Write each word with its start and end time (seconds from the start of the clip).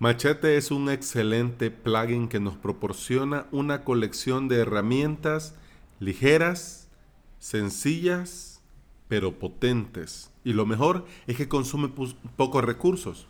Machete 0.00 0.56
es 0.56 0.72
un 0.72 0.90
excelente 0.90 1.70
plugin 1.70 2.26
que 2.28 2.40
nos 2.40 2.56
proporciona 2.56 3.46
una 3.52 3.84
colección 3.84 4.48
de 4.48 4.56
herramientas 4.56 5.54
ligeras, 6.00 6.88
sencillas, 7.38 8.60
pero 9.06 9.38
potentes. 9.38 10.32
Y 10.42 10.52
lo 10.52 10.66
mejor 10.66 11.06
es 11.28 11.36
que 11.36 11.48
consume 11.48 11.92
pocos 12.36 12.64
recursos. 12.64 13.28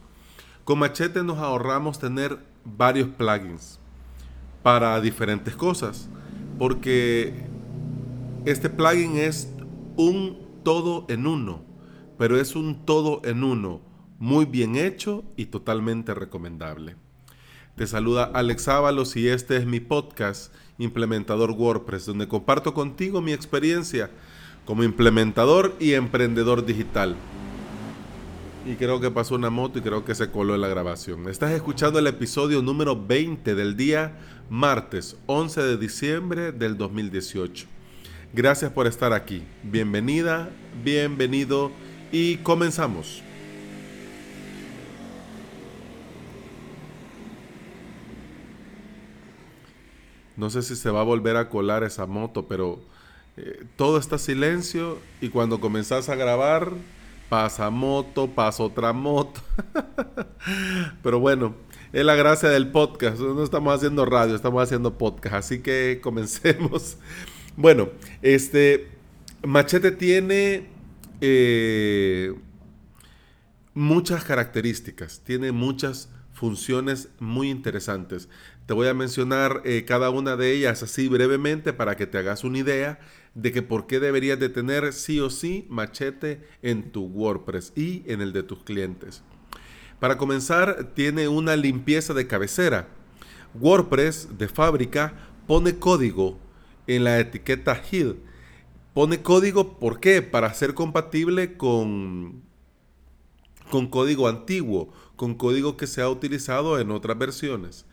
Con 0.65 0.79
Machete 0.79 1.23
nos 1.23 1.37
ahorramos 1.37 1.99
tener 1.99 2.39
varios 2.65 3.09
plugins 3.09 3.79
para 4.63 4.99
diferentes 5.03 5.55
cosas, 5.55 6.09
porque 6.59 7.47
este 8.47 8.71
plugin 8.71 9.19
es 9.19 9.53
un 9.97 10.39
todo 10.65 11.05
en 11.11 11.27
uno, 11.27 11.63
pero 12.17 12.41
es 12.41 12.57
un 12.57 12.87
todo 12.87 13.21
en 13.25 13.45
uno 13.45 13.83
muy 14.25 14.47
bien 14.47 14.77
hecho 14.77 15.23
y 15.37 15.47
totalmente 15.47 16.15
recomendable. 16.15 16.97
Te 17.77 17.87
saluda 17.87 18.25
Alex 18.33 18.69
Ábalos 18.69 19.17
y 19.17 19.29
este 19.29 19.59
es 19.59 19.67
mi 19.67 19.81
podcast 19.81 20.51
Implementador 20.79 21.51
WordPress, 21.51 22.07
donde 22.07 22.27
comparto 22.27 22.73
contigo 22.73 23.21
mi 23.21 23.35
experiencia 23.35 24.11
como 24.65 24.83
implementador 24.83 25.77
y 25.79 25.93
emprendedor 25.93 26.65
digital. 26.65 27.17
Y 28.65 28.77
creo 28.77 28.99
que 28.99 29.11
pasó 29.11 29.35
una 29.35 29.51
moto 29.51 29.79
y 29.79 29.83
creo 29.83 30.07
que 30.07 30.15
se 30.15 30.31
coló 30.31 30.55
en 30.55 30.63
la 30.63 30.69
grabación. 30.69 31.29
Estás 31.29 31.51
escuchando 31.51 31.99
el 31.99 32.07
episodio 32.07 32.63
número 32.63 32.99
20 32.99 33.55
del 33.55 33.77
día 33.77 34.17
martes 34.49 35.19
11 35.27 35.61
de 35.61 35.77
diciembre 35.77 36.51
del 36.51 36.79
2018. 36.79 37.67
Gracias 38.33 38.73
por 38.73 38.87
estar 38.87 39.13
aquí. 39.13 39.43
Bienvenida, 39.65 40.49
bienvenido 40.83 41.71
y 42.11 42.39
comenzamos. 42.39 43.23
No 50.37 50.51
sé 50.51 50.63
si 50.63 50.77
se 50.77 50.91
va 50.91 51.01
a 51.01 51.05
volver 51.05 51.37
a 51.37 51.49
colar 51.49 51.85
esa 51.85 52.07
moto, 52.07 52.47
pero 52.47 52.81
eh, 53.37 53.65
todo 53.77 53.99
está 53.99 54.19
silencio 54.19 54.99
y 55.21 55.29
cuando 55.29 55.61
comenzás 55.61 56.09
a 56.09 56.15
grabar 56.15 56.73
pasa 57.29 57.71
moto, 57.71 58.29
pasa 58.29 58.63
otra 58.63 58.93
moto. 58.93 59.41
pero 61.03 61.21
bueno, 61.21 61.55
es 61.93 62.05
la 62.05 62.15
gracia 62.15 62.49
del 62.49 62.71
podcast. 62.71 63.21
No 63.21 63.43
estamos 63.43 63.75
haciendo 63.75 64.05
radio, 64.05 64.35
estamos 64.35 64.63
haciendo 64.63 64.99
podcast. 64.99 65.37
Así 65.37 65.61
que 65.61 66.01
comencemos. 66.03 66.99
Bueno, 67.57 67.89
este 68.23 68.89
Machete 69.45 69.93
tiene 69.93 70.69
eh, 71.21 72.35
muchas 73.75 74.25
características, 74.25 75.21
tiene 75.25 75.53
muchas 75.53 76.09
funciones 76.35 77.09
muy 77.21 77.49
interesantes. 77.49 78.29
Te 78.67 78.75
voy 78.75 78.89
a 78.89 78.95
mencionar 78.95 79.63
eh, 79.65 79.85
cada 79.87 80.11
una 80.11 80.37
de 80.37 80.53
ellas 80.53 80.83
así 80.83 81.09
brevemente 81.09 81.73
para 81.73 81.97
que 81.97 82.07
te 82.07 82.19
hagas 82.19 82.45
una 82.45 82.59
idea 82.59 82.99
de 83.35 83.53
que 83.53 83.63
por 83.63 83.87
qué 83.87 84.01
deberías 84.01 84.39
de 84.39 84.49
tener 84.49 84.93
sí 84.93 85.21
o 85.21 85.31
sí 85.31 85.67
machete 85.69 86.47
en 86.63 86.93
tu 86.93 87.05
WordPress 87.07 87.73
y 87.75 88.03
en 88.07 88.21
el 88.21 88.33
de 88.33 88.43
tus 88.43 88.63
clientes. 88.65 89.23
Para 90.01 90.19
comenzar, 90.19 90.93
tiene 90.95 91.29
una 91.29 91.57
limpieza 91.57 92.15
de 92.15 92.27
cabecera. 92.27 92.89
WordPress 93.59 94.37
de 94.37 94.49
fábrica 94.49 95.15
pone 95.47 95.79
código 95.79 96.39
en 96.87 97.05
la 97.05 97.19
etiqueta 97.19 97.81
HID. 97.91 98.15
Pone 98.93 99.23
código, 99.23 99.79
¿por 99.79 100.01
qué? 100.01 100.23
Para 100.23 100.53
ser 100.55 100.75
compatible 100.75 101.57
con, 101.57 102.43
con 103.75 103.89
código 103.89 104.29
antiguo, 104.29 104.93
con 105.17 105.35
código 105.35 105.77
que 105.77 105.89
se 105.89 106.01
ha 106.01 106.09
utilizado 106.09 106.79
en 106.79 106.93
otras 106.93 107.19
versiones 107.19 107.87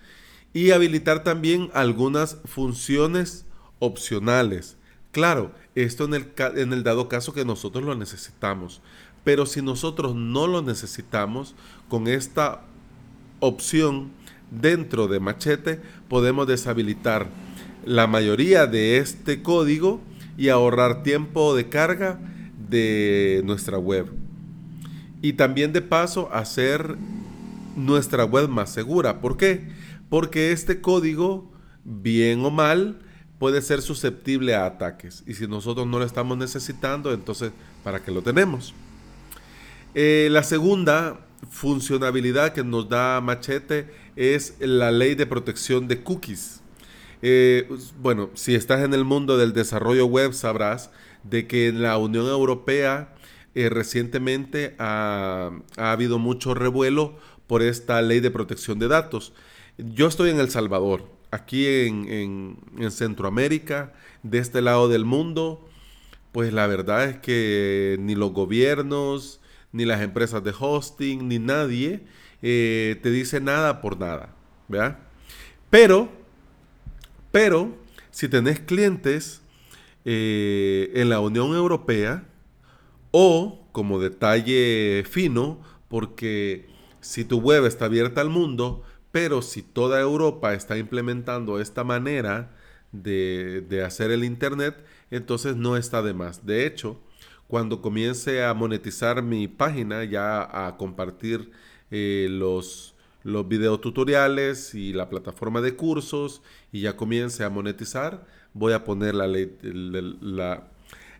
y 0.54 0.70
habilitar 0.70 1.24
también 1.24 1.72
algunas 1.74 2.38
funciones 2.46 3.48
opcionales. 3.80 4.78
Claro, 5.12 5.54
esto 5.74 6.06
en 6.06 6.14
el, 6.14 6.34
en 6.56 6.72
el 6.72 6.84
dado 6.84 7.10
caso 7.10 7.34
que 7.34 7.46
nosotros 7.46 7.84
lo 7.84 7.96
necesitamos. 7.96 8.80
Pero 9.24 9.48
si 9.48 9.64
nosotros 9.64 10.14
no 10.14 10.46
lo 10.46 10.62
necesitamos, 10.62 11.56
con 11.90 12.08
esta 12.08 12.62
opción 13.40 14.12
dentro 14.52 15.08
de 15.08 15.20
Machete 15.20 15.82
podemos 16.08 16.46
deshabilitar 16.46 17.28
la 17.86 18.06
mayoría 18.06 18.68
de 18.68 19.00
este 19.00 19.42
código 19.42 20.00
y 20.38 20.50
ahorrar 20.50 21.02
tiempo 21.02 21.56
de 21.56 21.70
carga 21.70 22.20
de 22.70 23.42
nuestra 23.46 23.80
web. 23.80 24.21
Y 25.22 25.34
también 25.34 25.74
de 25.74 25.82
paso 25.82 26.30
hacer 26.34 26.96
nuestra 27.76 28.26
web 28.26 28.50
más 28.50 28.72
segura. 28.72 29.22
¿Por 29.22 29.38
qué? 29.38 29.70
porque 30.12 30.52
este 30.52 30.82
código, 30.82 31.50
bien 31.86 32.44
o 32.44 32.52
mal, 32.52 33.00
puede 33.40 33.62
ser 33.62 33.82
susceptible 33.82 34.54
a 34.54 34.66
ataques. 34.66 35.24
Y 35.26 35.36
si 35.36 35.48
nosotros 35.48 35.88
no 35.88 36.00
lo 36.00 36.06
estamos 36.06 36.38
necesitando, 36.38 37.14
entonces, 37.14 37.54
¿para 37.82 38.04
qué 38.04 38.12
lo 38.12 38.22
tenemos? 38.22 38.74
Eh, 39.96 40.28
la 40.30 40.44
segunda 40.44 41.22
funcionalidad 41.50 42.52
que 42.52 42.62
nos 42.62 42.90
da 42.90 43.22
Machete 43.22 43.90
es 44.18 44.56
la 44.60 44.92
ley 44.92 45.16
de 45.16 45.26
protección 45.26 45.88
de 45.88 46.04
cookies. 46.04 46.60
Eh, 47.22 47.70
bueno, 48.02 48.32
si 48.34 48.54
estás 48.54 48.84
en 48.84 48.94
el 48.94 49.06
mundo 49.06 49.38
del 49.38 49.54
desarrollo 49.54 50.08
web, 50.08 50.34
sabrás 50.34 50.92
de 51.24 51.48
que 51.48 51.70
en 51.70 51.82
la 51.82 51.98
Unión 51.98 52.26
Europea 52.28 53.16
eh, 53.56 53.70
recientemente 53.70 54.76
ha, 54.80 55.52
ha 55.78 55.92
habido 55.92 56.20
mucho 56.20 56.54
revuelo 56.54 57.18
por 57.48 57.62
esta 57.62 58.02
ley 58.02 58.22
de 58.22 58.32
protección 58.32 58.80
de 58.80 58.88
datos. 58.88 59.34
Yo 59.78 60.08
estoy 60.08 60.30
en 60.30 60.40
El 60.40 60.50
Salvador, 60.50 61.10
aquí 61.32 61.66
en, 61.66 62.58
Centroamérica, 62.92 63.94
de 64.22 64.38
este 64.38 64.62
lado 64.62 64.90
del 64.90 65.06
mundo, 65.06 65.68
pues 66.32 66.54
la 66.54 66.68
verdad 66.68 67.06
es 67.06 67.18
que 67.18 67.98
ni 68.00 68.16
los 68.16 68.32
gobiernos, 68.32 69.40
ni 69.72 69.86
las 69.86 70.02
empresas 70.02 70.44
de 70.44 70.54
hosting, 70.58 71.28
ni 71.28 71.40
nadie 71.40 72.02
eh, 72.42 73.00
te 73.02 73.10
dice 73.12 73.42
nada 73.42 73.82
por 73.82 73.98
nada, 73.98 74.36
¿verdad? 74.68 75.00
Pero, 75.70 76.10
pero, 77.32 77.76
si 78.12 78.28
tenés 78.28 78.60
clientes 78.60 79.42
eh, 80.04 80.92
en 80.96 81.10
la 81.10 81.22
Unión 81.22 81.56
Europea, 81.56 82.26
o 83.12 83.68
como 83.72 84.00
detalle 84.00 85.04
fino, 85.10 85.60
porque 85.88 86.68
si 87.02 87.26
tu 87.26 87.40
web 87.40 87.66
está 87.66 87.86
abierta 87.86 88.22
al 88.22 88.30
mundo, 88.30 88.84
pero 89.12 89.42
si 89.42 89.62
toda 89.62 90.00
Europa 90.00 90.54
está 90.54 90.78
implementando 90.78 91.60
esta 91.60 91.84
manera 91.84 92.52
de, 92.92 93.84
hacer 93.86 94.12
el 94.12 94.24
Internet, 94.24 94.84
entonces 95.10 95.56
no 95.56 95.78
está 95.78 96.02
de 96.02 96.14
más. 96.14 96.46
De 96.46 96.66
hecho, 96.66 97.00
cuando 97.48 97.82
comience 97.82 98.44
a 98.44 98.54
monetizar 98.54 99.22
mi 99.22 99.48
página, 99.48 100.04
ya 100.06 100.68
a 100.68 100.78
compartir 100.78 101.52
eh, 101.92 102.28
los, 102.30 102.96
los 103.24 103.48
videotutoriales 103.48 104.74
y 104.74 104.94
la 104.94 105.10
plataforma 105.10 105.60
de 105.62 105.76
cursos 105.76 106.42
y 106.72 106.82
ya 106.82 106.96
comience 106.96 107.44
a 107.44 107.50
monetizar, 107.50 108.26
voy 108.54 108.74
a 108.74 108.84
poner 108.86 109.16
la 109.16 109.28
ley, 109.28 109.58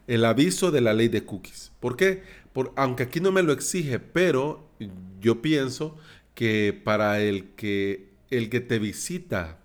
el 0.08 0.26
aviso 0.26 0.72
de 0.72 0.82
la 0.82 0.94
ley 0.94 1.08
de 1.08 1.26
cookies. 1.26 1.72
¿Por 1.80 1.96
qué? 1.96 2.24
Por, 2.54 2.74
aunque 2.76 3.04
aquí 3.04 3.20
no 3.20 3.32
me 3.32 3.44
lo 3.44 3.54
exige, 3.54 4.00
pero 4.00 4.68
yo 5.20 5.42
pienso 5.42 5.98
que 6.36 6.80
para 6.84 7.22
el 7.22 7.50
que, 7.52 8.10
el 8.30 8.50
que 8.50 8.62
te 8.62 8.80
visita, 8.80 9.60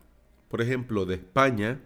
por 0.49 0.63
ejemplo, 0.63 1.07
de 1.07 1.17
España, 1.17 1.81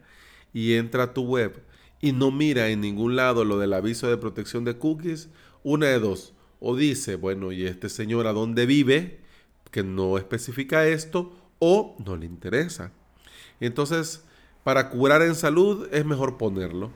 y 0.52 0.74
entra 0.74 1.04
a 1.04 1.14
tu 1.14 1.22
web 1.22 1.62
y 2.00 2.12
no 2.12 2.30
mira 2.30 2.68
en 2.68 2.80
ningún 2.80 3.16
lado 3.16 3.44
lo 3.44 3.58
del 3.58 3.72
aviso 3.72 4.08
de 4.08 4.16
protección 4.16 4.64
de 4.64 4.76
cookies, 4.78 5.28
una 5.62 5.86
de 5.86 5.98
dos, 5.98 6.32
o 6.58 6.76
dice, 6.76 7.16
bueno, 7.16 7.52
¿y 7.52 7.66
este 7.66 7.88
señor 7.88 8.26
a 8.26 8.32
dónde 8.32 8.66
vive? 8.66 9.20
Que 9.70 9.82
no 9.82 10.18
especifica 10.18 10.86
esto, 10.86 11.32
o 11.58 11.96
no 12.04 12.16
le 12.16 12.26
interesa. 12.26 12.92
Entonces, 13.60 14.24
para 14.64 14.88
curar 14.88 15.22
en 15.22 15.34
salud 15.34 15.88
es 15.92 16.04
mejor 16.04 16.38
ponerlo, 16.38 16.90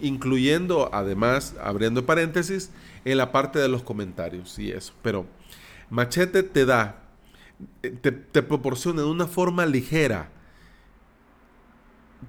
incluyendo 0.00 0.90
además, 0.92 1.54
abriendo 1.62 2.06
paréntesis, 2.06 2.70
en 3.04 3.18
la 3.18 3.32
parte 3.32 3.58
de 3.58 3.68
los 3.68 3.82
comentarios 3.82 4.58
y 4.58 4.70
eso. 4.70 4.92
Pero 5.02 5.26
Machete 5.90 6.42
te 6.42 6.66
da 6.66 7.06
eh, 7.82 7.90
te, 7.90 8.42
proporciona 8.42 9.02
de 9.02 9.08
una 9.08 9.26
forma 9.26 9.64
ligera 9.64 10.28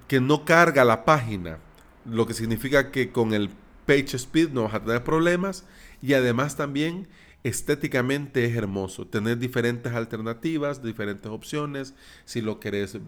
que 0.06 0.20
no 0.20 0.44
carga 0.44 0.84
la 0.84 1.04
página, 1.04 1.58
lo 2.06 2.26
que 2.26 2.34
significa 2.34 2.90
que 2.90 3.12
con 3.12 3.34
el 3.34 3.50
page 3.86 4.16
speed 4.16 4.50
no 4.50 4.64
vas 4.64 4.74
a 4.74 4.80
tener 4.80 5.04
problemas 5.04 5.64
y 6.00 6.14
además 6.14 6.56
también 6.56 7.08
estéticamente 7.44 8.44
es 8.44 8.56
hermoso. 8.56 9.06
Tener 9.06 9.38
diferentes 9.38 9.92
alternativas, 9.92 10.82
diferentes 10.82 11.30
opciones, 11.30 11.94
si 12.24 12.40
lo 12.40 12.60
querés 12.60 12.98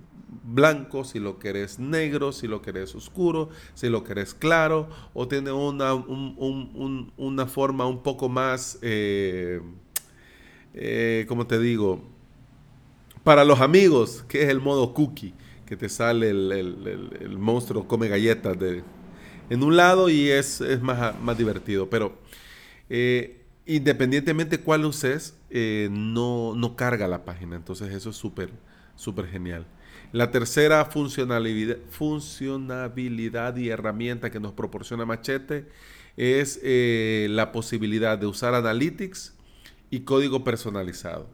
blanco, 0.45 1.05
si 1.05 1.19
lo 1.19 1.39
querés 1.39 1.79
negro, 1.79 2.33
si 2.33 2.47
lo 2.47 2.63
querés 2.63 2.95
oscuro, 2.95 3.51
si 3.75 3.89
lo 3.89 4.05
querés 4.05 4.35
claro, 4.35 4.89
o 5.15 5.27
tiene 5.29 5.53
una, 5.53 5.95
una 5.95 7.47
forma 7.47 7.87
un 7.87 8.03
poco 8.03 8.29
más... 8.29 8.79
Eh, 8.83 9.61
eh, 10.73 11.25
como 11.29 11.47
te 11.47 11.59
digo, 11.59 12.01
Para 13.25 13.45
los 13.45 13.61
amigos, 13.61 14.25
que 14.29 14.43
es 14.45 14.49
el 14.49 14.61
modo 14.61 14.95
cookie, 14.95 15.35
que 15.67 15.77
te 15.77 15.89
sale 15.89 16.31
el, 16.31 17.37
monstruo 17.39 17.87
come 17.87 18.09
galletas 18.09 18.59
de, 18.59 18.83
en 19.51 19.63
un 19.63 19.77
lado 19.77 20.09
y 20.09 20.31
es, 20.31 20.63
más, 20.81 21.21
más 21.21 21.37
divertido. 21.37 21.91
Pero 21.91 22.15
eh, 22.89 23.40
independientemente 23.77 24.59
cuál 24.61 24.85
uses, 24.85 25.35
eh, 25.51 25.89
no, 25.91 26.55
no 26.57 26.77
carga 26.77 27.09
la 27.09 27.25
página. 27.25 27.57
Entonces 27.57 27.93
eso 27.93 28.11
es 28.11 28.17
súper, 28.17 28.51
súper 28.97 29.27
genial. 29.27 29.67
La 30.13 30.33
tercera 30.33 30.85
funcionalidad, 30.87 31.79
y 33.57 33.69
herramienta 33.69 34.31
que 34.31 34.41
nos 34.41 34.53
proporciona 34.53 35.07
Machete 35.07 35.67
es 36.17 36.59
eh, 36.65 37.29
la 37.31 37.53
posibilidad 37.53 38.19
de 38.19 38.27
usar 38.27 38.55
Analytics 38.55 39.35
y 39.89 40.01
código 40.01 40.43
personalizado. 40.43 41.29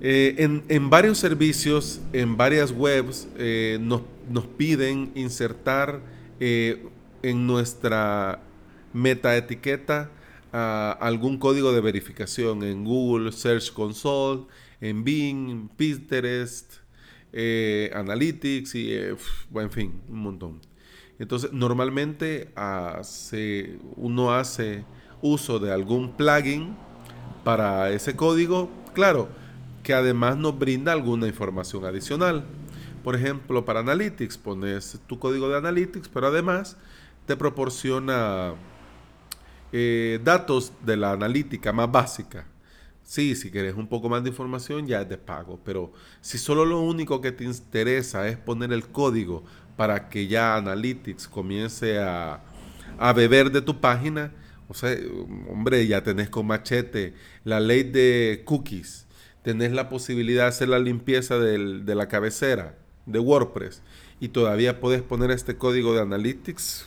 Eh, 0.00 0.60
en, 0.68 0.90
varios 0.90 1.18
servicios, 1.18 2.00
en 2.12 2.36
varias 2.36 2.72
webs, 2.72 3.28
eh, 3.38 3.78
nos, 3.80 4.02
piden 4.56 5.12
insertar 5.14 6.00
en 6.40 7.46
nuestra 7.46 8.42
metaetiqueta 8.92 10.10
uh, 10.56 10.96
algún 11.00 11.38
código 11.38 11.72
de 11.72 11.80
verificación 11.80 12.62
en 12.62 12.84
Google 12.84 13.30
Search 13.32 13.72
Console, 13.72 14.46
en 14.80 15.04
Bing, 15.04 15.68
Pinterest, 15.76 16.74
eh, 17.32 17.90
Analytics 17.94 18.74
y, 18.74 18.92
eh, 18.92 19.16
en 19.54 19.70
fin, 19.70 20.00
un 20.08 20.18
montón. 20.20 20.60
Entonces, 21.18 21.52
normalmente 21.52 22.50
hace, 22.54 23.78
uno 23.96 24.32
hace 24.32 24.84
uso 25.20 25.58
de 25.58 25.72
algún 25.72 26.16
plugin 26.16 26.76
para 27.44 27.90
ese 27.90 28.16
código, 28.16 28.70
claro, 28.94 29.28
que 29.82 29.94
además 29.94 30.36
nos 30.36 30.58
brinda 30.58 30.92
alguna 30.92 31.26
información 31.26 31.84
adicional. 31.84 32.44
Por 33.04 33.14
ejemplo, 33.14 33.64
para 33.64 33.80
Analytics 33.80 34.36
pones 34.38 35.00
tu 35.06 35.18
código 35.18 35.48
de 35.48 35.56
Analytics, 35.56 36.08
pero 36.08 36.26
además 36.26 36.76
te 37.24 37.36
proporciona 37.36 38.54
eh, 39.72 40.20
datos 40.22 40.72
de 40.84 40.96
la 40.96 41.12
analítica 41.12 41.72
más 41.72 41.90
básica. 41.90 42.46
Sí, 43.02 43.36
si 43.36 43.50
quieres 43.50 43.74
un 43.74 43.86
poco 43.86 44.08
más 44.08 44.22
de 44.24 44.30
información 44.30 44.86
ya 44.86 45.02
es 45.02 45.08
de 45.08 45.16
pago, 45.16 45.60
pero 45.64 45.92
si 46.20 46.38
solo 46.38 46.64
lo 46.64 46.80
único 46.80 47.20
que 47.20 47.30
te 47.30 47.44
interesa 47.44 48.26
es 48.28 48.36
poner 48.36 48.72
el 48.72 48.88
código 48.88 49.44
para 49.76 50.08
que 50.08 50.26
ya 50.26 50.56
Analytics 50.56 51.28
comience 51.28 51.98
a, 52.00 52.42
beber 53.14 53.52
de 53.52 53.62
tu 53.62 53.80
página, 53.80 54.32
o 54.68 54.74
sea, 54.74 54.96
hombre, 55.48 55.86
ya 55.86 56.02
tenés 56.02 56.30
con 56.30 56.46
machete 56.46 57.14
la 57.44 57.60
ley 57.60 57.84
de 57.84 58.42
cookies, 58.44 59.06
tenés 59.42 59.70
la 59.72 59.88
posibilidad 59.88 60.44
de 60.44 60.48
hacer 60.48 60.68
la 60.68 60.80
limpieza 60.80 61.38
de 61.38 61.94
la 61.94 62.08
cabecera 62.08 62.76
de 63.06 63.20
WordPress 63.20 63.82
y 64.20 64.28
todavía 64.28 64.80
puedes 64.80 65.02
poner 65.02 65.30
este 65.30 65.56
código 65.56 65.94
de 65.94 66.02
Analytics, 66.02 66.86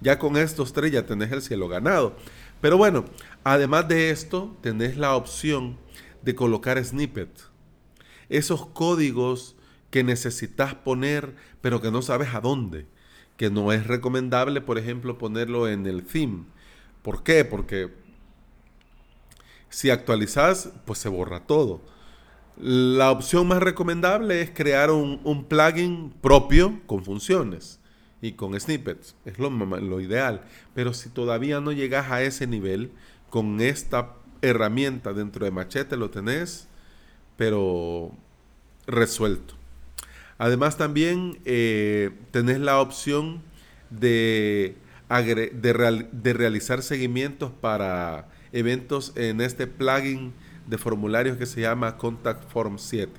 ya 0.00 0.18
con 0.18 0.36
estos 0.36 0.72
tres 0.72 0.92
ya 0.92 1.06
tenés 1.06 1.32
el 1.32 1.42
cielo 1.42 1.68
ganado. 1.68 2.16
Pero 2.60 2.76
bueno, 2.76 3.04
además 3.44 3.88
de 3.88 4.10
esto, 4.10 4.56
tenés 4.60 4.96
la 4.96 5.16
opción 5.16 5.78
de 6.22 6.34
colocar 6.34 6.82
snippet. 6.82 7.28
Esos 8.28 8.66
códigos 8.66 9.56
que 9.90 10.04
necesitas 10.04 10.74
poner, 10.74 11.34
pero 11.60 11.80
que 11.80 11.90
no 11.90 12.02
sabes 12.02 12.34
a 12.34 12.40
dónde. 12.40 12.86
Que 13.36 13.50
no 13.50 13.72
es 13.72 13.86
recomendable, 13.86 14.60
por 14.60 14.78
ejemplo, 14.78 15.18
ponerlo 15.18 15.68
en 15.68 15.86
el 15.86 16.04
theme. 16.04 16.44
¿Por 17.02 17.24
qué? 17.24 17.44
Porque 17.44 17.92
si 19.68 19.90
actualizas, 19.90 20.70
pues 20.84 20.98
se 20.98 21.08
borra 21.08 21.40
todo. 21.40 21.82
La 22.56 23.10
opción 23.10 23.48
más 23.48 23.60
recomendable 23.62 24.40
es 24.40 24.50
crear 24.50 24.90
un, 24.90 25.20
un 25.24 25.44
plugin 25.44 26.12
propio 26.20 26.80
con 26.86 27.04
funciones 27.04 27.81
y 28.22 28.32
con 28.32 28.58
snippets. 28.58 29.16
Es 29.26 29.38
lo, 29.38 30.00
ideal. 30.00 30.42
Pero 30.74 30.94
si 30.94 31.10
todavía 31.10 31.60
no 31.60 31.72
llegas 31.72 32.10
a 32.10 32.22
ese 32.22 32.46
nivel, 32.46 32.92
con 33.28 33.60
esta 33.60 34.14
herramienta 34.40 35.12
dentro 35.12 35.44
de 35.44 35.50
Machete 35.50 35.96
lo 35.96 36.08
tenés, 36.08 36.68
pero 37.36 38.12
resuelto. 38.86 39.54
Además 40.38 40.78
también 40.78 41.40
eh, 41.44 42.10
tenés 42.30 42.60
la 42.60 42.80
opción 42.80 43.42
de, 43.90 44.76
de, 45.10 46.32
realizar 46.32 46.82
seguimientos 46.82 47.52
para 47.52 48.28
eventos 48.52 49.12
en 49.16 49.40
este 49.40 49.66
plugin 49.66 50.32
de 50.66 50.78
formularios 50.78 51.36
que 51.36 51.46
se 51.46 51.60
llama 51.60 51.96
Contact 51.96 52.48
Form 52.50 52.78
7. 52.78 53.12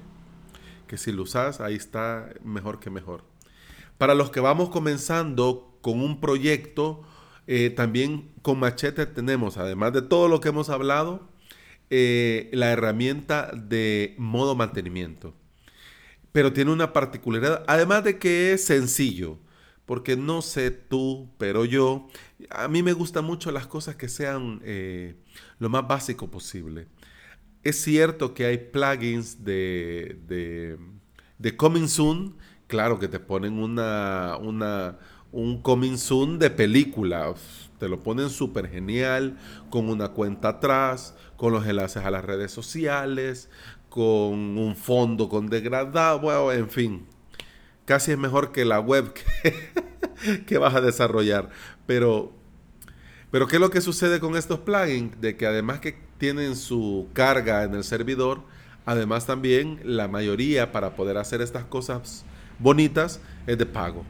Que 0.88 0.97
si 0.97 1.11
lo 1.11 1.23
usas, 1.23 1.59
ahí 1.59 1.75
está 1.75 2.29
mejor 2.44 2.79
que 2.79 2.89
mejor. 2.89 3.32
Para 3.98 4.16
los 4.16 4.31
que 4.31 4.40
vamos 4.40 4.69
comenzando 4.69 5.78
con 5.81 6.01
un 6.01 6.19
proyecto, 6.19 7.04
eh, 7.48 7.69
también 7.69 8.31
con 8.42 8.60
Machete 8.60 9.06
tenemos, 9.06 9.57
además 9.57 9.94
de 9.94 10.01
todo 10.01 10.28
lo 10.28 10.40
que 10.40 10.50
hemos 10.50 10.69
hablado, 10.69 11.30
eh, 11.90 12.50
la 12.54 12.72
herramienta 12.72 13.51
de 13.54 14.16
modo 14.18 14.56
mantenimiento. 14.56 15.36
Pero 16.31 16.54
tiene 16.54 16.72
una 16.72 16.94
particularidad, 16.94 17.63
además 17.68 18.04
de 18.04 18.18
que 18.18 18.54
es 18.54 18.66
sencillo, 18.66 19.38
porque 19.86 20.16
no 20.16 20.42
sé 20.42 20.72
tú, 20.72 21.30
pero 21.38 21.66
yo, 21.66 22.07
a 22.50 22.68
mí 22.68 22.81
me 22.81 22.94
gustan 22.94 23.25
mucho 23.25 23.51
las 23.51 23.68
cosas 23.68 23.95
que 23.95 24.10
sean 24.10 24.62
eh, 24.63 25.16
lo 25.60 25.69
más 25.69 25.88
básico 25.88 26.31
posible. 26.31 26.88
Es 27.63 27.81
cierto 27.81 28.34
que 28.34 28.45
hay 28.45 28.57
plugins 28.57 29.44
de, 29.44 30.19
de, 30.28 30.78
de 31.38 31.57
Coming 31.57 31.88
Soon 31.88 32.38
claro, 32.73 32.97
que 32.97 33.07
te 33.07 33.19
ponen 33.19 33.59
una, 33.59 34.35
una, 34.41 34.97
un 35.31 35.61
coming 35.61 35.95
soon 35.95 36.39
de 36.39 36.49
película. 36.49 37.31
Te 37.77 37.87
lo 37.87 37.99
ponen 37.99 38.31
súper 38.31 38.67
genial, 38.67 39.37
con 39.69 39.89
una 39.89 40.07
cuenta 40.07 40.47
atrás, 40.47 41.13
con 41.37 41.53
los 41.53 41.67
enlaces 41.67 42.03
a 42.03 42.09
las 42.09 42.25
redes 42.25 42.51
sociales, 42.51 43.51
con 43.89 44.57
un 44.57 44.75
fondo 44.75 45.29
con 45.29 45.49
degradado, 45.49 46.19
bueno, 46.21 46.51
en 46.51 46.67
fin. 46.67 47.05
Casi 47.85 48.11
es 48.11 48.17
mejor 48.17 48.51
que 48.51 48.65
la 48.65 48.79
web 48.79 49.13
que, 49.13 50.41
que 50.47 50.57
vas 50.57 50.73
a 50.73 50.81
desarrollar. 50.81 51.51
Pero, 51.85 52.33
pero, 53.29 53.45
¿qué 53.45 53.57
es 53.57 53.61
lo 53.61 53.69
que 53.69 53.81
sucede 53.81 54.19
con 54.19 54.35
estos 54.35 54.61
plugins? 54.61 55.21
De 55.21 55.37
que 55.37 55.45
además 55.45 55.79
que 55.79 55.95
tienen 56.17 56.55
su 56.55 57.07
carga 57.13 57.65
en 57.65 57.75
el 57.75 57.83
servidor, 57.83 58.42
además 58.83 59.27
también 59.27 59.80
la 59.83 60.07
mayoría 60.07 60.71
para 60.71 60.95
poder 60.95 61.18
hacer 61.18 61.39
estas 61.39 61.65
cosas 61.65 62.25
bonitas 62.63 63.19
es 63.45 63.57
de 63.57 63.65
pago. 63.65 64.03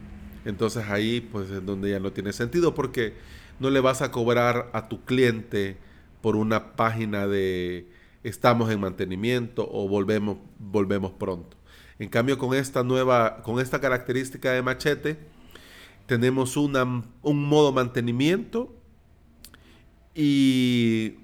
Entonces 0.44 0.84
ahí 0.88 1.20
pues 1.20 1.50
es 1.50 1.64
donde 1.64 1.90
ya 1.90 2.00
no 2.00 2.12
tiene 2.12 2.32
sentido 2.32 2.74
porque 2.74 3.14
no 3.58 3.70
le 3.70 3.80
vas 3.80 4.00
a 4.00 4.10
cobrar 4.10 4.70
a 4.72 4.88
tu 4.88 5.04
cliente 5.04 5.76
por 6.22 6.36
una 6.36 6.76
página 6.76 7.26
de 7.26 7.88
estamos 8.22 8.70
en 8.70 8.80
mantenimiento 8.80 9.68
o 9.70 9.88
volvemos, 9.88 10.38
volvemos 10.58 11.12
pronto. 11.12 11.56
En 11.98 12.08
cambio 12.08 12.38
con 12.38 12.54
esta 12.54 12.82
nueva, 12.82 13.42
con 13.42 13.60
esta 13.60 13.80
característica 13.80 14.50
de 14.52 14.62
machete, 14.62 15.18
tenemos 16.06 16.56
un 16.56 17.48
modo 17.48 17.72
mantenimiento 17.72 18.74
y 20.14 21.14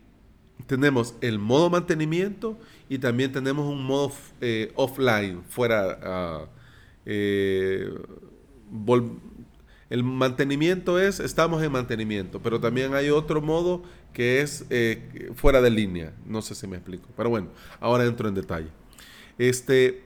tenemos 0.66 1.14
el 1.20 1.38
modo 1.38 1.70
mantenimiento 1.70 2.58
y 2.88 2.98
también 2.98 3.32
tenemos 3.32 3.66
un 3.66 3.84
modo 3.84 4.12
eh, 4.40 4.72
offline, 4.76 5.42
fuera, 5.48 6.46
uh, 6.46 6.59
eh, 7.06 7.92
el 9.90 10.04
mantenimiento 10.04 11.00
es, 11.00 11.18
estamos 11.18 11.62
en 11.62 11.72
mantenimiento, 11.72 12.40
pero 12.40 12.60
también 12.60 12.94
hay 12.94 13.10
otro 13.10 13.42
modo 13.42 13.82
que 14.12 14.40
es 14.40 14.64
eh, 14.70 15.30
fuera 15.34 15.60
de 15.60 15.70
línea. 15.70 16.14
No 16.26 16.42
sé 16.42 16.54
si 16.54 16.66
me 16.66 16.76
explico, 16.76 17.08
pero 17.16 17.30
bueno, 17.30 17.48
ahora 17.80 18.04
entro 18.04 18.28
en 18.28 18.34
detalle. 18.34 18.68
Este, 19.38 20.04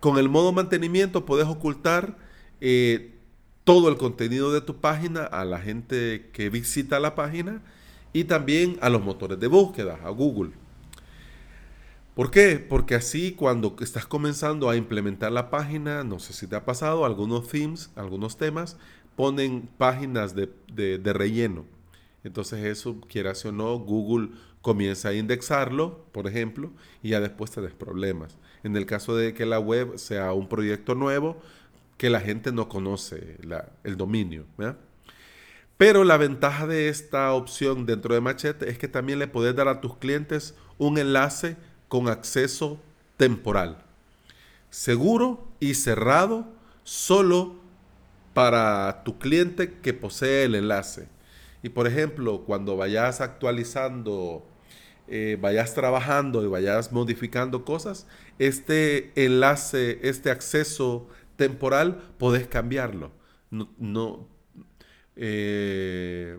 con 0.00 0.18
el 0.18 0.28
modo 0.28 0.52
mantenimiento 0.52 1.24
puedes 1.24 1.46
ocultar 1.46 2.16
eh, 2.60 3.14
todo 3.64 3.88
el 3.88 3.96
contenido 3.96 4.52
de 4.52 4.60
tu 4.60 4.76
página 4.76 5.24
a 5.24 5.44
la 5.44 5.58
gente 5.58 6.30
que 6.32 6.50
visita 6.50 7.00
la 7.00 7.14
página 7.14 7.62
y 8.12 8.24
también 8.24 8.78
a 8.80 8.90
los 8.90 9.02
motores 9.02 9.40
de 9.40 9.48
búsqueda, 9.48 9.98
a 10.04 10.10
Google. 10.10 10.52
¿Por 12.14 12.30
qué? 12.30 12.58
Porque 12.60 12.94
así 12.94 13.32
cuando 13.32 13.74
estás 13.80 14.06
comenzando 14.06 14.70
a 14.70 14.76
implementar 14.76 15.32
la 15.32 15.50
página, 15.50 16.04
no 16.04 16.20
sé 16.20 16.32
si 16.32 16.46
te 16.46 16.54
ha 16.54 16.64
pasado, 16.64 17.04
algunos 17.04 17.48
themes, 17.48 17.90
algunos 17.96 18.36
temas, 18.36 18.76
ponen 19.16 19.68
páginas 19.78 20.32
de, 20.36 21.00
relleno. 21.12 21.64
Entonces 22.22 22.64
eso, 22.64 23.00
quieras 23.08 23.44
o 23.44 23.50
no, 23.50 23.76
Google 23.78 24.30
comienza 24.62 25.08
a 25.08 25.14
indexarlo, 25.14 26.06
por 26.12 26.28
ejemplo, 26.28 26.70
y 27.02 27.10
ya 27.10 27.20
después 27.20 27.50
te 27.50 27.60
des 27.60 27.74
problemas. 27.74 28.38
En 28.62 28.76
el 28.76 28.86
caso 28.86 29.16
de 29.16 29.34
que 29.34 29.44
la 29.44 29.58
web 29.58 29.98
sea 29.98 30.32
un 30.34 30.48
proyecto 30.48 30.94
nuevo, 30.94 31.36
que 31.98 32.10
la 32.10 32.20
gente 32.20 32.52
no 32.52 32.68
conoce 32.68 33.38
el 33.82 33.96
dominio. 33.96 34.46
Pero 35.76 36.04
la 36.04 36.16
ventaja 36.16 36.68
de 36.68 36.88
esta 36.88 37.32
opción 37.32 37.86
dentro 37.86 38.14
de 38.14 38.20
Machete 38.20 38.70
es 38.70 38.78
que 38.78 38.86
también 38.86 39.18
le 39.18 39.26
puedes 39.26 39.56
dar 39.56 39.66
a 39.66 39.80
tus 39.80 39.96
clientes 39.96 40.54
un 40.78 40.98
enlace 40.98 41.56
con 41.88 42.08
acceso 42.08 42.80
temporal, 43.16 43.84
seguro 44.70 45.46
y 45.60 45.74
cerrado 45.74 46.46
solo 46.82 47.56
para 48.34 49.02
tu 49.04 49.18
cliente 49.18 49.78
que 49.80 49.94
posee 49.94 50.44
el 50.44 50.54
enlace. 50.54 51.08
Y 51.62 51.70
por 51.70 51.86
ejemplo, 51.86 52.42
cuando 52.44 52.76
vayas 52.76 53.20
actualizando, 53.20 54.46
eh, 55.08 55.38
vayas 55.40 55.74
trabajando 55.74 56.44
y 56.44 56.48
vayas 56.48 56.92
modificando 56.92 57.64
cosas, 57.64 58.06
este 58.38 59.12
enlace, 59.14 60.00
este 60.02 60.30
acceso 60.30 61.08
temporal, 61.36 62.12
podés 62.18 62.46
cambiarlo. 62.46 63.12
No, 63.50 63.70
no, 63.78 64.28
eh, 65.16 66.38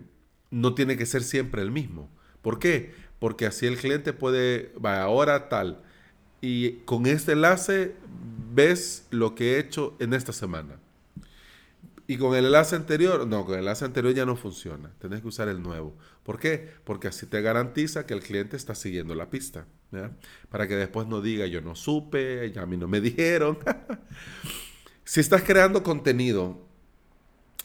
no 0.50 0.74
tiene 0.74 0.96
que 0.96 1.06
ser 1.06 1.22
siempre 1.22 1.62
el 1.62 1.70
mismo. 1.70 2.10
¿Por 2.42 2.58
qué? 2.58 2.94
Porque 3.18 3.46
así 3.46 3.66
el 3.66 3.76
cliente 3.76 4.12
puede, 4.12 4.72
va 4.84 5.02
ahora 5.02 5.48
tal, 5.48 5.82
y 6.40 6.72
con 6.84 7.06
este 7.06 7.32
enlace 7.32 7.94
ves 8.52 9.06
lo 9.10 9.34
que 9.34 9.54
he 9.54 9.58
hecho 9.58 9.96
en 9.98 10.14
esta 10.14 10.32
semana. 10.32 10.76
Y 12.08 12.18
con 12.18 12.36
el 12.36 12.44
enlace 12.44 12.76
anterior, 12.76 13.26
no, 13.26 13.44
con 13.44 13.54
el 13.54 13.60
enlace 13.60 13.84
anterior 13.84 14.14
ya 14.14 14.24
no 14.24 14.36
funciona. 14.36 14.92
Tenés 15.00 15.22
que 15.22 15.28
usar 15.28 15.48
el 15.48 15.60
nuevo. 15.60 15.96
¿Por 16.22 16.38
qué? 16.38 16.70
Porque 16.84 17.08
así 17.08 17.26
te 17.26 17.40
garantiza 17.40 18.06
que 18.06 18.14
el 18.14 18.20
cliente 18.20 18.56
está 18.56 18.76
siguiendo 18.76 19.14
la 19.14 19.28
pista. 19.28 19.66
Para 20.50 20.68
que 20.68 20.76
después 20.76 21.06
no 21.08 21.20
diga 21.20 21.46
yo 21.46 21.60
no 21.62 21.74
supe, 21.74 22.50
ya 22.52 22.62
a 22.62 22.66
mí 22.66 22.76
no 22.76 22.86
me 22.86 23.00
dijeron. 23.02 23.58
si 25.04 25.20
estás 25.20 25.42
creando 25.42 25.82
contenido, 25.82 26.64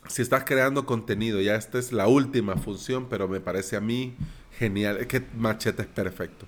si 0.08 0.24
estás 0.24 0.44
creando 0.44 0.88
contenido, 0.88 1.40
ya 1.40 1.56
esta 1.56 1.78
es 1.78 1.92
la 1.92 2.08
última 2.08 2.58
función, 2.58 3.10
pero 3.10 3.28
me 3.28 3.42
parece 3.42 3.76
a 3.76 3.82
mí 3.82 4.16
genial. 4.62 4.98
Es 4.98 5.08
que 5.08 5.26
Machete 5.36 5.82
es 5.82 5.88
perfecto. 5.88 6.46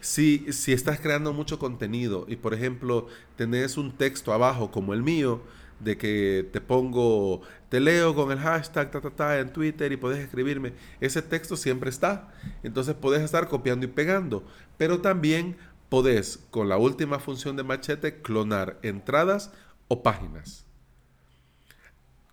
Si, 0.00 0.52
si 0.52 0.72
estás 0.72 1.00
creando 1.00 1.32
mucho 1.32 1.58
contenido 1.58 2.26
y 2.28 2.36
por 2.36 2.54
ejemplo 2.54 3.08
tenés 3.36 3.76
un 3.76 3.90
texto 3.96 4.32
abajo 4.32 4.70
como 4.70 4.94
el 4.94 5.02
mío, 5.02 5.42
de 5.80 5.98
que 5.98 6.48
te 6.52 6.60
pongo, 6.60 7.42
te 7.68 7.80
leo 7.80 8.14
con 8.14 8.30
el 8.32 8.38
hashtag 8.38 8.90
ta, 8.90 9.00
ta, 9.00 9.10
ta, 9.10 9.38
en 9.38 9.52
Twitter 9.52 9.92
y 9.92 9.96
puedes 9.96 10.18
escribirme. 10.18 10.72
Ese 11.00 11.22
texto 11.22 11.56
siempre 11.56 11.90
está. 11.90 12.32
Entonces 12.62 12.94
puedes 12.94 13.22
estar 13.22 13.48
copiando 13.48 13.84
y 13.84 13.88
pegando. 13.88 14.44
Pero 14.78 15.00
también 15.00 15.56
podés, 15.88 16.38
con 16.50 16.68
la 16.68 16.78
última 16.78 17.18
función 17.18 17.56
de 17.56 17.64
machete, 17.64 18.22
clonar 18.22 18.78
entradas 18.82 19.52
o 19.88 20.02
páginas. 20.02 20.64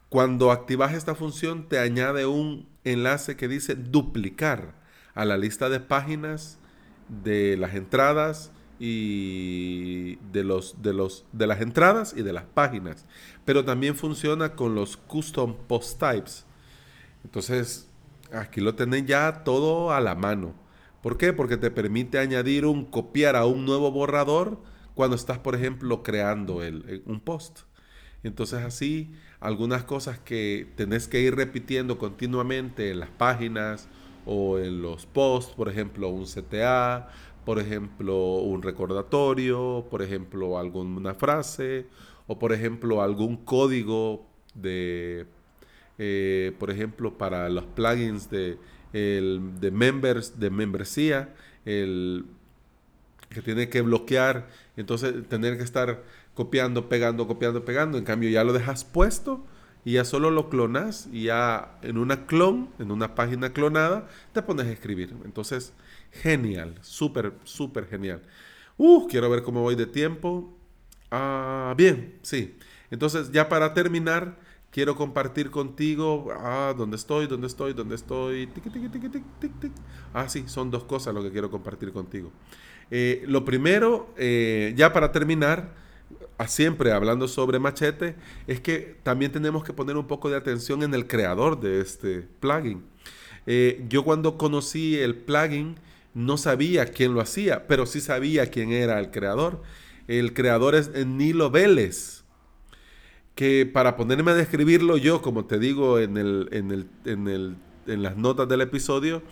Cuando 0.09 0.51
activas 0.51 0.93
esta 0.93 1.15
función, 1.15 1.67
te 1.67 1.79
añade 1.79 2.27
un 2.27 2.69
enlace 2.83 3.35
que 3.35 3.47
dice 3.47 3.75
duplicar 3.75 4.82
a 5.15 5.25
la 5.25 5.37
lista 5.37 5.69
de 5.69 5.79
páginas 5.79 6.59
de 7.07 7.57
las 7.57 7.75
entradas 7.75 8.51
y 8.79 10.15
de 10.31 10.43
los 10.43 10.81
de 10.81 10.93
los 10.93 11.25
de 11.31 11.47
las 11.47 11.61
entradas 11.61 12.13
y 12.17 12.23
de 12.23 12.33
las 12.33 12.45
páginas, 12.45 13.05
pero 13.45 13.63
también 13.63 13.95
funciona 13.95 14.55
con 14.55 14.75
los 14.75 14.97
custom 14.97 15.55
post 15.67 15.99
types. 15.99 16.45
Entonces, 17.23 17.87
aquí 18.33 18.61
lo 18.61 18.75
tenés 18.75 19.05
ya 19.05 19.43
todo 19.43 19.91
a 19.93 20.01
la 20.01 20.15
mano. 20.15 20.53
¿Por 21.01 21.17
qué? 21.17 21.33
Porque 21.33 21.57
te 21.57 21.71
permite 21.71 22.17
añadir 22.17 22.65
un 22.65 22.85
copiar 22.85 23.35
a 23.35 23.45
un 23.45 23.65
nuevo 23.65 23.91
borrador 23.91 24.59
cuando 24.95 25.15
estás, 25.15 25.39
por 25.39 25.55
ejemplo, 25.55 26.03
creando 26.03 26.63
el, 26.63 27.03
un 27.05 27.19
post. 27.19 27.61
Entonces 28.23 28.63
así, 28.63 29.11
algunas 29.39 29.83
cosas 29.83 30.17
que 30.19 30.71
tenés 30.77 31.07
que 31.07 31.21
ir 31.21 31.35
repitiendo 31.35 31.97
continuamente 31.97 32.91
en 32.91 33.01
las 33.01 33.09
páginas 33.09 33.89
o 34.25 34.59
en 34.59 34.81
los 34.81 35.05
posts, 35.05 35.53
por 35.53 35.69
ejemplo, 35.69 36.09
un 36.09 36.25
CTA, 36.25 37.09
por 37.45 37.59
ejemplo, 37.59 38.35
un 38.35 38.61
recordatorio, 38.61 39.85
por 39.89 40.01
ejemplo, 40.01 40.57
alguna 40.57 41.13
frase, 41.13 41.87
o 42.27 42.39
por 42.39 42.53
ejemplo, 42.53 43.01
algún 43.01 43.37
código 43.37 44.25
de, 44.53 45.25
eh, 45.97 46.53
por 46.59 46.71
ejemplo, 46.71 47.17
para 47.17 47.49
los 47.49 47.65
plugins 47.65 48.29
de, 48.29 48.57
de 48.93 49.71
members, 49.71 50.39
de 50.39 50.49
membresía, 50.49 51.33
el 51.65 52.25
que 53.29 53.41
tiene 53.41 53.67
que 53.67 53.81
bloquear, 53.81 54.47
entonces 54.77 55.27
tener 55.27 55.57
que 55.57 55.63
estar 55.63 56.03
copiando, 56.33 56.87
pegando, 56.87 57.27
copiando, 57.27 57.65
pegando, 57.65 57.97
en 57.97 58.03
cambio 58.03 58.29
ya 58.29 58.43
lo 58.43 58.53
dejas 58.53 58.85
puesto 58.85 59.43
y 59.85 59.93
ya 59.93 60.05
solo 60.05 60.31
lo 60.31 60.49
clonas 60.49 61.09
y 61.11 61.23
ya 61.23 61.77
en 61.81 61.97
una 61.97 62.25
clon, 62.25 62.69
en 62.79 62.91
una 62.91 63.15
página 63.15 63.51
clonada, 63.51 64.07
te 64.31 64.41
pones 64.41 64.67
a 64.67 64.71
escribir. 64.71 65.13
Entonces, 65.25 65.73
genial, 66.11 66.75
súper, 66.81 67.33
súper 67.43 67.87
genial. 67.87 68.21
Uh, 68.77 69.07
quiero 69.07 69.29
ver 69.29 69.43
cómo 69.43 69.61
voy 69.61 69.75
de 69.75 69.85
tiempo. 69.85 70.57
Ah, 71.11 71.73
bien, 71.77 72.19
sí. 72.21 72.57
Entonces, 72.91 73.31
ya 73.31 73.49
para 73.49 73.73
terminar, 73.73 74.37
quiero 74.71 74.95
compartir 74.95 75.51
contigo. 75.51 76.33
Ah, 76.35 76.73
¿dónde 76.75 76.95
estoy? 76.95 77.27
¿Dónde 77.27 77.47
estoy? 77.47 77.73
¿Dónde 77.73 77.95
estoy? 77.95 78.49
ah, 80.13 80.27
sí, 80.29 80.45
son 80.47 80.71
dos 80.71 80.83
cosas 80.85 81.13
lo 81.13 81.21
que 81.21 81.31
quiero 81.31 81.51
compartir 81.51 81.91
contigo. 81.91 82.31
Eh, 82.89 83.23
lo 83.27 83.45
primero, 83.45 84.13
eh, 84.17 84.73
ya 84.75 84.93
para 84.93 85.11
terminar, 85.11 85.82
siempre 86.47 86.91
hablando 86.91 87.27
sobre 87.27 87.59
Machete, 87.59 88.15
es 88.47 88.59
que 88.59 88.97
también 89.03 89.31
tenemos 89.31 89.63
que 89.63 89.73
poner 89.73 89.97
un 89.97 90.07
poco 90.07 90.29
de 90.29 90.35
atención 90.35 90.83
en 90.83 90.93
el 90.93 91.07
creador 91.07 91.59
de 91.59 91.81
este 91.81 92.27
plugin. 92.39 92.83
Eh, 93.45 93.85
yo 93.89 94.03
cuando 94.03 94.37
conocí 94.37 94.97
el 94.97 95.15
plugin 95.15 95.75
no 96.13 96.37
sabía 96.37 96.85
quién 96.85 97.13
lo 97.13 97.21
hacía, 97.21 97.67
pero 97.67 97.85
sí 97.85 98.01
sabía 98.01 98.47
quién 98.47 98.71
era 98.71 98.99
el 98.99 99.11
creador. 99.11 99.61
El 100.07 100.33
creador 100.33 100.75
es 100.75 100.93
Nilo 101.05 101.49
Vélez, 101.49 102.23
que 103.35 103.65
para 103.65 103.95
ponerme 103.95 104.31
a 104.31 104.35
describirlo 104.35 104.97
yo, 104.97 105.21
como 105.21 105.45
te 105.45 105.59
digo 105.59 105.99
en, 105.99 106.17
el, 106.17 106.49
en, 106.51 106.71
el, 106.71 106.87
en, 107.05 107.27
el, 107.27 107.55
en 107.87 108.03
las 108.03 108.17
notas 108.17 108.47
del 108.47 108.61
episodio, 108.61 109.23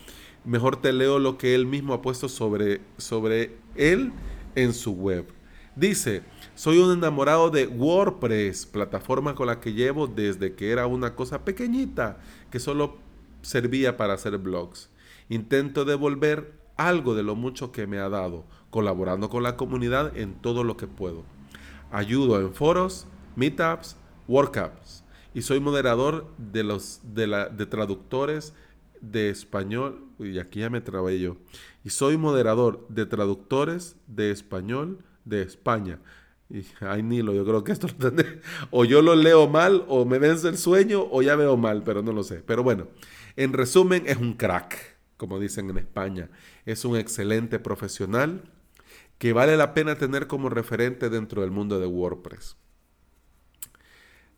mejor 0.46 0.81
te 0.81 0.93
leo 0.93 1.20
lo 1.20 1.38
que 1.38 1.53
él 1.53 1.65
mismo 1.65 1.93
ha 1.93 2.01
puesto 2.01 2.29
sobre, 2.29 2.81
sobre 2.98 3.58
él 3.75 4.12
en 4.55 4.74
su 4.74 4.93
web. 4.93 5.25
Dice, 5.75 6.24
soy 6.61 6.77
un 6.77 6.91
enamorado 6.91 7.49
de 7.49 7.65
WordPress, 7.65 8.67
plataforma 8.67 9.33
con 9.33 9.47
la 9.47 9.59
que 9.59 9.73
llevo 9.73 10.05
desde 10.05 10.53
que 10.53 10.69
era 10.69 10.85
una 10.85 11.15
cosa 11.15 11.43
pequeñita 11.43 12.19
que 12.51 12.59
solo 12.59 12.97
servía 13.41 13.97
para 13.97 14.13
hacer 14.13 14.37
blogs. 14.37 14.91
Intento 15.27 15.85
devolver 15.85 16.53
algo 16.77 17.15
de 17.15 17.23
lo 17.23 17.35
mucho 17.35 17.71
que 17.71 17.87
me 17.87 17.97
ha 17.97 18.09
dado, 18.09 18.45
colaborando 18.69 19.27
con 19.27 19.41
la 19.41 19.57
comunidad 19.57 20.15
en 20.15 20.35
todo 20.35 20.63
lo 20.63 20.77
que 20.77 20.85
puedo. 20.85 21.23
Ayudo 21.91 22.39
en 22.39 22.53
foros, 22.53 23.07
meetups, 23.35 23.97
workups 24.27 25.03
y 25.33 25.41
soy 25.41 25.59
moderador 25.59 26.27
de 26.37 26.63
los 26.63 27.01
de, 27.03 27.65
traductores 27.71 28.53
de 29.01 29.31
español, 29.31 30.05
y 30.19 30.37
aquí 30.37 30.59
ya 30.59 30.69
me 30.69 30.81
trabé 30.81 31.19
yo, 31.19 31.37
y 31.83 31.89
soy 31.89 32.17
moderador 32.17 32.85
de 32.87 33.07
traductores 33.07 33.95
de 34.05 34.29
español 34.29 34.99
de 35.25 35.41
España. 35.41 35.97
Ay, 36.81 37.03
Nilo, 37.03 37.34
yo 37.34 37.46
creo 37.46 37.63
que 37.63 37.72
esto 37.72 37.88
lo 37.98 38.12
O 38.72 38.86
yo 38.86 39.01
lo 39.01 39.15
leo 39.15 39.48
mal, 39.48 39.86
o 39.88 40.05
me 40.05 40.20
vence 40.20 40.48
el 40.50 40.58
sueño, 40.58 41.08
o 41.10 41.22
ya 41.22 41.36
veo 41.36 41.58
mal, 41.58 41.84
pero 41.84 42.01
no 42.01 42.12
lo 42.12 42.24
sé. 42.24 42.43
Pero 42.46 42.63
bueno, 42.63 42.88
en 43.36 43.53
resumen, 43.53 44.03
es 44.05 44.17
un 44.17 44.34
crack, 44.34 44.98
como 45.17 45.39
dicen 45.39 45.70
en 45.70 45.77
España. 45.77 46.29
Es 46.65 46.86
un 46.86 46.98
excelente 46.98 47.60
profesional 47.60 48.43
que 49.17 49.34
vale 49.34 49.55
la 49.55 49.74
pena 49.74 49.98
tener 49.98 50.27
como 50.27 50.50
referente 50.50 51.10
dentro 51.10 51.41
del 51.41 51.51
mundo 51.51 51.79
de 51.79 51.86
WordPress. 51.88 52.58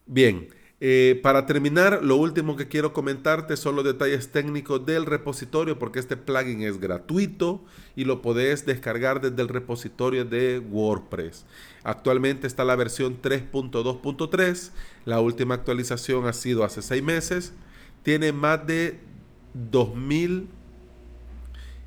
Bien, 0.06 0.50
eh, 0.86 1.18
para 1.24 1.46
terminar, 1.46 2.04
lo 2.04 2.18
último 2.18 2.58
que 2.58 2.68
quiero 2.68 2.92
comentarte 2.92 3.56
son 3.56 3.78
los 3.78 3.86
detalles 3.86 4.34
técnicos 4.34 4.86
del 4.86 5.06
repositorio, 5.06 5.80
porque 5.80 6.00
este 6.00 6.18
plugin 6.18 6.62
es 6.62 6.78
gratuito 6.78 7.64
y 7.96 8.04
lo 8.04 8.22
podés 8.22 8.66
descargar 8.66 9.22
desde 9.22 9.42
el 9.42 9.48
repositorio 9.48 10.26
de 10.26 10.60
WordPress. 10.60 11.46
Actualmente 11.86 12.48
está 12.48 12.66
la 12.66 12.76
versión 12.76 13.22
3.2.3, 13.22 14.72
la 15.06 15.22
última 15.22 15.56
actualización 15.56 16.28
ha 16.28 16.34
sido 16.34 16.66
hace 16.66 16.82
seis 16.82 17.02
meses, 17.02 17.54
tiene 18.04 18.34
más 18.34 18.68
de 18.68 19.00
2000 19.54 20.50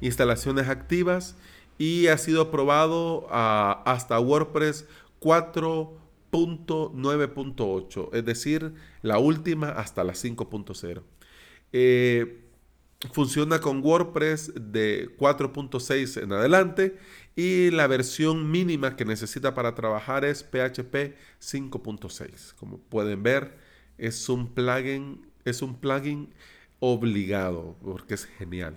instalaciones 0.01 0.71
activas 0.71 1.37
y 1.77 2.07
ha 2.07 2.17
sido 2.17 2.51
probado 2.51 3.27
ah, 3.31 3.83
hasta 3.85 4.19
WordPress 4.19 4.87
4. 5.19 6.06
9.8, 6.37 8.11
es 8.13 8.25
decir, 8.25 8.75
la 9.03 9.19
última 9.19 9.71
hasta 9.71 10.05
la 10.05 10.13
5.0. 10.13 11.03
Eh, 11.73 12.43
funciona 13.13 13.61
con 13.61 13.85
WordPress 13.85 14.53
de 14.55 15.17
4.6 15.17 16.23
en 16.23 16.33
adelante 16.33 16.99
y 17.35 17.71
la 17.71 17.87
versión 17.87 18.51
mínima 18.51 18.97
que 18.97 19.05
necesita 19.05 19.55
para 19.55 19.75
trabajar 19.75 20.25
es 20.25 20.43
PHP 20.43 21.15
5.6. 21.41 22.55
Como 22.55 22.79
pueden 22.79 23.23
ver, 23.23 23.59
es 23.99 24.29
un 24.29 24.55
plugin, 24.55 25.27
es 25.45 25.63
un 25.63 25.79
plugin 25.79 26.33
obligado 26.81 27.77
porque 27.83 28.15
es 28.15 28.25
genial. 28.25 28.77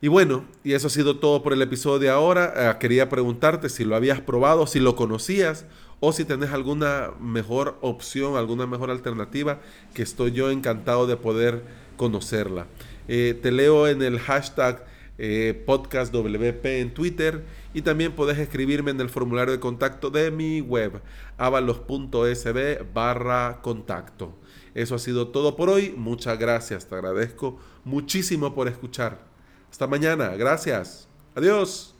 Y 0.00 0.06
bueno, 0.06 0.44
y 0.62 0.74
eso 0.74 0.86
ha 0.86 0.90
sido 0.90 1.16
todo 1.16 1.42
por 1.42 1.52
el 1.52 1.60
episodio 1.60 1.98
de 1.98 2.08
ahora. 2.08 2.54
Eh, 2.56 2.78
quería 2.78 3.08
preguntarte 3.08 3.68
si 3.68 3.84
lo 3.84 3.96
habías 3.96 4.20
probado, 4.20 4.66
si 4.68 4.78
lo 4.78 4.94
conocías 4.94 5.66
o 5.98 6.12
si 6.12 6.24
tenés 6.24 6.52
alguna 6.52 7.10
mejor 7.20 7.78
opción, 7.80 8.36
alguna 8.36 8.66
mejor 8.66 8.90
alternativa, 8.90 9.60
que 9.94 10.02
estoy 10.02 10.30
yo 10.30 10.50
encantado 10.52 11.08
de 11.08 11.16
poder 11.16 11.64
conocerla. 11.96 12.68
Eh, 13.08 13.36
te 13.42 13.50
leo 13.50 13.88
en 13.88 14.02
el 14.02 14.20
hashtag 14.20 14.86
eh, 15.18 15.64
podcastwp 15.66 16.64
en 16.64 16.94
Twitter 16.94 17.44
y 17.74 17.82
también 17.82 18.12
puedes 18.12 18.38
escribirme 18.38 18.92
en 18.92 19.00
el 19.00 19.08
formulario 19.10 19.52
de 19.52 19.58
contacto 19.58 20.10
de 20.10 20.30
mi 20.30 20.60
web 20.60 21.00
avalos.sb 21.38 22.86
barra 22.94 23.58
contacto. 23.62 24.38
Eso 24.74 24.94
ha 24.94 24.98
sido 25.00 25.28
todo 25.28 25.56
por 25.56 25.70
hoy. 25.70 25.92
Muchas 25.96 26.38
gracias. 26.38 26.86
Te 26.86 26.94
agradezco 26.94 27.58
muchísimo 27.84 28.54
por 28.54 28.68
escuchar. 28.68 29.26
Hasta 29.70 29.86
mañana. 29.86 30.30
Gracias. 30.36 31.08
Adiós. 31.34 31.97